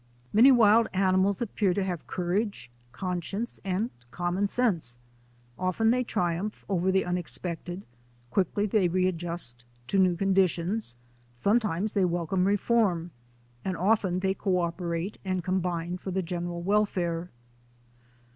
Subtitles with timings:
[0.33, 4.97] Many wild animals appear to have courage, con science, and common sense.
[5.59, 7.85] Often they triumph over the unexpected,
[8.31, 10.95] quickly they readjust to new conditions,
[11.33, 13.11] sometimes they welcome reform,
[13.63, 17.29] and often they cooperate and combine for the general welfare.